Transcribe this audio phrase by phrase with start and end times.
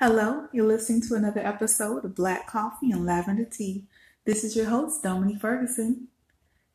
[0.00, 3.84] Hello, you're listening to another episode of Black Coffee and Lavender Tea.
[4.24, 6.08] This is your host, Dominique Ferguson.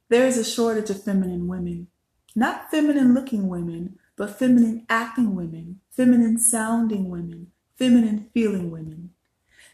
[0.08, 1.88] There is a shortage of feminine women.
[2.34, 9.10] Not feminine looking women, but feminine acting women, feminine sounding women, feminine feeling women.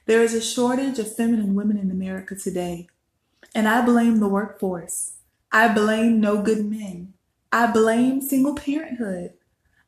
[0.08, 2.88] There is a shortage of feminine women in America today.
[3.54, 5.18] And I blame the workforce.
[5.52, 7.14] I blame no good men.
[7.52, 9.34] I blame single parenthood.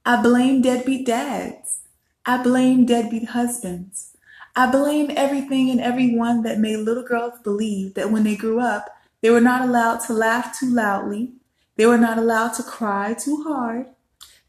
[0.05, 1.86] I blame deadbeat dads.
[2.29, 4.11] I blame deadbeat husbands.
[4.53, 8.89] I blame everything and everyone that made little girls believe that when they grew up,
[9.21, 11.31] they were not allowed to laugh too loudly.
[11.77, 13.85] They were not allowed to cry too hard.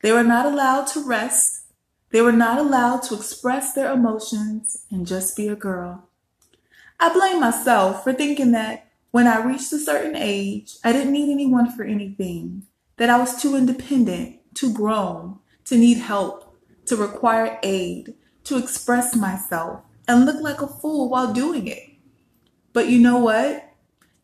[0.03, 1.67] They were not allowed to rest.
[2.11, 6.09] They were not allowed to express their emotions and just be a girl.
[6.99, 11.31] I blame myself for thinking that when I reached a certain age, I didn't need
[11.31, 12.65] anyone for anything,
[12.97, 16.48] that I was too independent, too grown, to need help,
[16.89, 21.85] to require aid, to express myself, and look like a fool while doing it.
[22.73, 23.65] But you know what?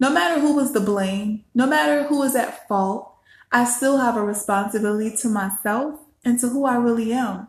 [0.01, 3.15] No matter who was the blame, no matter who was at fault,
[3.53, 7.49] I still have a responsibility to myself and to who I really am.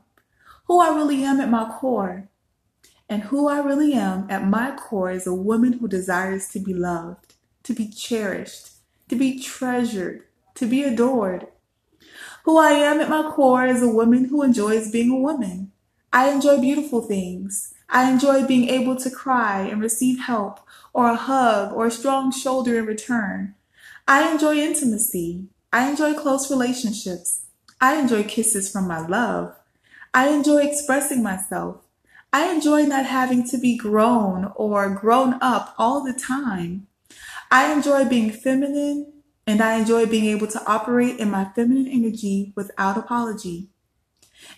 [0.65, 2.29] Who I really am at my core.
[3.07, 6.73] And who I really am at my core is a woman who desires to be
[6.73, 8.69] loved, to be cherished,
[9.09, 10.23] to be treasured,
[10.55, 11.47] to be adored.
[12.45, 15.71] Who I am at my core is a woman who enjoys being a woman.
[16.13, 17.73] I enjoy beautiful things.
[17.89, 20.59] I enjoy being able to cry and receive help,
[20.93, 23.55] or a hug, or a strong shoulder in return.
[24.07, 25.47] I enjoy intimacy.
[25.73, 27.47] I enjoy close relationships.
[27.81, 29.55] I enjoy kisses from my love.
[30.13, 31.81] I enjoy expressing myself.
[32.31, 36.85] I enjoy not having to be grown or grown up all the time.
[37.49, 39.14] I enjoy being feminine
[39.47, 43.69] and I enjoy being able to operate in my feminine energy without apology.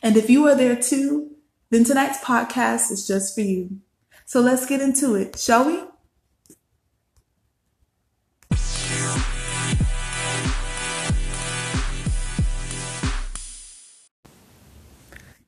[0.01, 1.35] And if you are there too,
[1.69, 3.81] then tonight's podcast is just for you.
[4.25, 5.83] So let's get into it, shall we?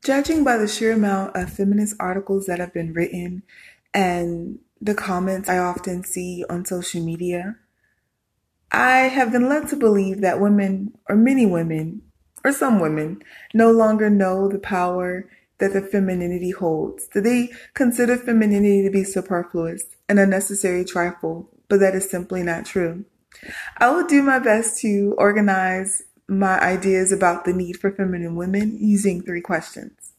[0.04, 3.44] Judging by the sheer amount of feminist articles that have been written
[3.94, 7.58] and the comments I often see on social media,
[8.72, 12.04] I have been led to believe that women, or many women,
[12.44, 13.22] or some women,
[13.54, 19.04] no longer know the power that the femininity holds, that they consider femininity to be
[19.04, 23.06] superfluous, an unnecessary trifle, but that is simply not true.
[23.78, 28.78] I will do my best to organize my ideas about the need for feminine women
[28.80, 30.14] using three questions.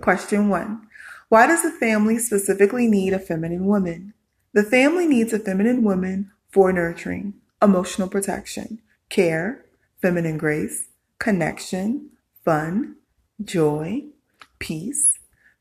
[0.00, 0.86] Question one
[1.28, 4.14] Why does a family specifically need a feminine woman?
[4.54, 9.64] The family needs a feminine woman for nurturing, emotional protection, care,
[10.00, 12.10] feminine grace, connection,
[12.44, 12.96] fun,
[13.42, 14.02] joy,
[14.58, 15.18] peace,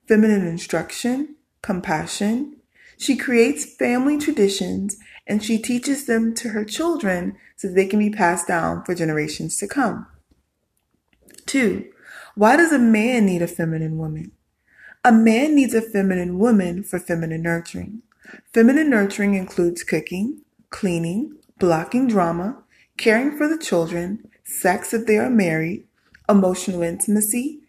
[0.08, 2.58] feminine instruction, compassion.
[2.98, 4.98] She creates family traditions
[5.28, 9.58] and she teaches them to her children so they can be passed down for generations
[9.58, 10.08] to come.
[11.46, 11.90] Two,
[12.36, 14.32] why does a man need a feminine woman?
[15.04, 18.02] A man needs a feminine woman for feminine nurturing.
[18.54, 22.62] Feminine nurturing includes cooking, cleaning, blocking drama,
[22.98, 25.88] caring for the children, sex if they are married,
[26.28, 27.62] emotional intimacy,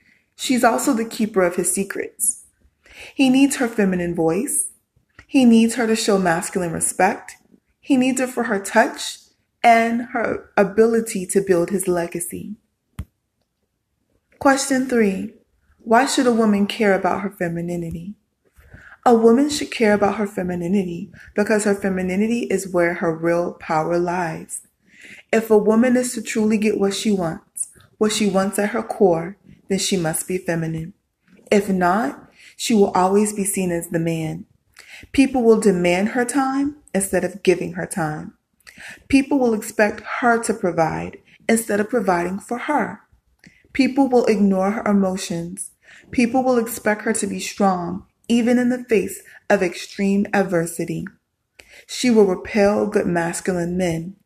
[0.42, 2.44] She's also the keeper of his secrets.
[3.14, 4.70] He needs her feminine voice.
[5.26, 7.36] He needs her to show masculine respect.
[7.80, 9.18] He needs her for her touch
[9.62, 12.56] and her ability to build his legacy.
[14.40, 15.34] Question three.
[15.78, 18.14] Why should a woman care about her femininity?
[19.04, 23.98] A woman should care about her femininity because her femininity is where her real power
[23.98, 24.60] lies.
[25.32, 27.68] If a woman is to truly get what she wants,
[27.98, 29.36] what she wants at her core,
[29.68, 30.92] then she must be feminine.
[31.50, 34.46] If not, she will always be seen as the man.
[35.10, 38.34] People will demand her time instead of giving her time.
[39.08, 41.18] People will expect her to provide
[41.48, 43.00] instead of providing for her.
[43.72, 45.72] People will ignore her emotions.
[46.12, 51.06] People will expect her to be strong, even in the face of extreme adversity.
[51.86, 54.16] She will repel good masculine men.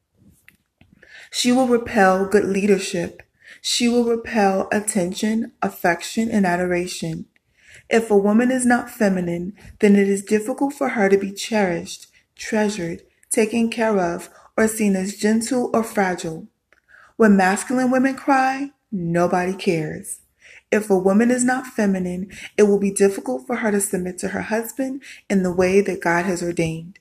[1.30, 3.22] She will repel good leadership
[3.60, 7.26] she will repel attention, affection, and adoration.
[7.90, 12.06] If a woman is not feminine, then it is difficult for her to be cherished,
[12.36, 16.46] treasured, taken care of, or seen as gentle or fragile.
[17.16, 20.20] When masculine women cry, nobody cares.
[20.70, 24.28] If a woman is not feminine, it will be difficult for her to submit to
[24.28, 26.98] her husband in the way that God has ordained.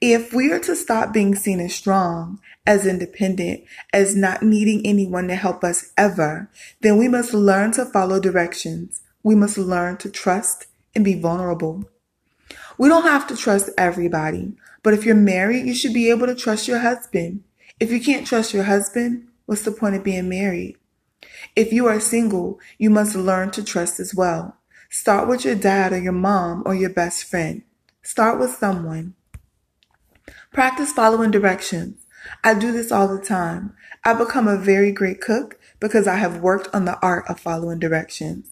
[0.00, 5.28] If we are to stop being seen as strong, as independent, as not needing anyone
[5.28, 6.50] to help us ever,
[6.80, 9.02] then we must learn to follow directions.
[9.22, 11.84] We must learn to trust and be vulnerable.
[12.76, 16.34] We don't have to trust everybody, but if you're married, you should be able to
[16.34, 17.44] trust your husband.
[17.78, 20.76] If you can't trust your husband, what's the point of being married?
[21.56, 24.56] If you are single, you must learn to trust as well.
[24.90, 27.62] Start with your dad or your mom or your best friend.
[28.02, 29.14] Start with someone.
[30.52, 32.06] Practice following directions.
[32.42, 33.74] I do this all the time.
[34.04, 37.78] I become a very great cook because I have worked on the art of following
[37.78, 38.50] directions.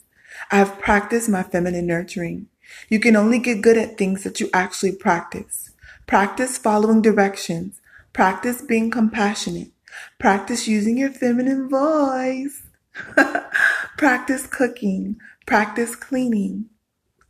[0.50, 2.48] I have practiced my feminine nurturing.
[2.88, 5.70] You can only get good at things that you actually practice.
[6.06, 7.80] Practice following directions.
[8.12, 9.71] Practice being compassionate.
[10.18, 12.62] Practice using your feminine voice.
[13.96, 15.16] Practice cooking.
[15.46, 16.66] Practice cleaning.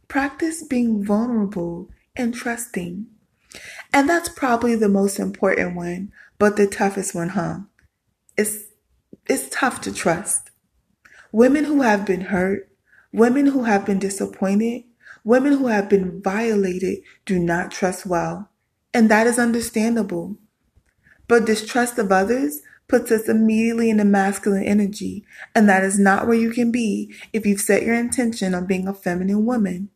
[0.08, 3.06] Practice being vulnerable and trusting.
[3.92, 7.60] And that's probably the most important one, but the toughest one, huh?
[8.36, 8.64] It's,
[9.26, 10.50] it's tough to trust.
[11.30, 12.70] Women who have been hurt,
[13.12, 14.84] women who have been disappointed,
[15.24, 18.50] women who have been violated do not trust well.
[18.94, 20.36] And that is understandable.
[21.28, 25.24] But distrust of others puts us immediately in the masculine energy,
[25.54, 28.86] and that is not where you can be if you've set your intention on being
[28.86, 29.88] a feminine woman.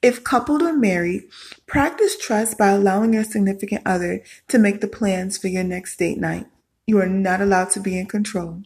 [0.00, 1.24] If coupled or married,
[1.66, 6.18] practice trust by allowing your significant other to make the plans for your next date
[6.18, 6.46] night.
[6.86, 8.62] You are not allowed to be in control.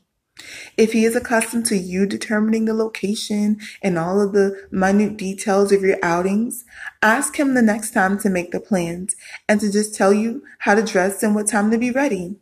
[0.76, 5.72] If he is accustomed to you determining the location and all of the minute details
[5.72, 6.64] of your outings,
[7.02, 9.14] ask him the next time to make the plans
[9.48, 12.36] and to just tell you how to dress and what time to be ready.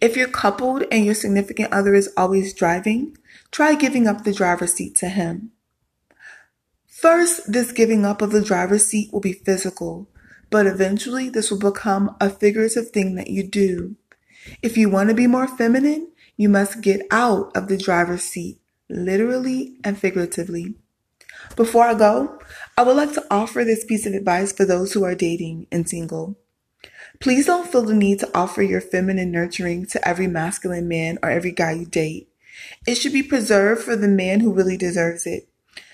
[0.00, 3.16] If you're coupled and your significant other is always driving,
[3.50, 5.52] try giving up the driver's seat to him.
[6.86, 10.08] First, this giving up of the driver's seat will be physical,
[10.50, 13.96] but eventually this will become a figurative thing that you do.
[14.62, 18.58] If you want to be more feminine, you must get out of the driver's seat,
[18.88, 20.74] literally and figuratively.
[21.54, 22.38] Before I go,
[22.76, 25.88] I would like to offer this piece of advice for those who are dating and
[25.88, 26.38] single.
[27.20, 31.30] Please don't feel the need to offer your feminine nurturing to every masculine man or
[31.30, 32.28] every guy you date.
[32.86, 35.48] It should be preserved for the man who really deserves it.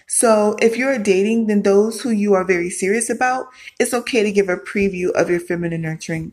[0.06, 3.46] So if you're dating, then those who you are very serious about,
[3.78, 6.32] it's okay to give a preview of your feminine nurturing.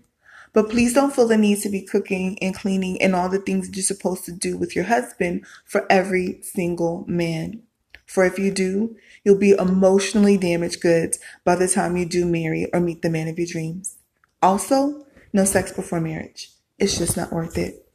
[0.53, 3.67] But please don't feel the need to be cooking and cleaning and all the things
[3.67, 7.63] that you're supposed to do with your husband for every single man.
[8.05, 12.67] For if you do, you'll be emotionally damaged goods by the time you do marry
[12.73, 13.97] or meet the man of your dreams.
[14.41, 16.51] Also, no sex before marriage.
[16.79, 17.85] It's just not worth it.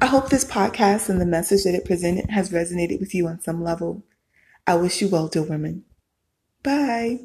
[0.00, 3.40] I hope this podcast and the message that it presented has resonated with you on
[3.40, 4.04] some level.
[4.66, 5.84] I wish you well, dear women.
[6.62, 7.20] Bye.